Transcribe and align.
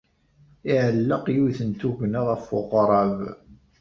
Iɛelleq 0.71 1.25
yiwet 1.33 1.59
n 1.69 1.71
tugna 1.79 2.21
ɣef 2.29 2.45
weɣrab. 2.53 3.17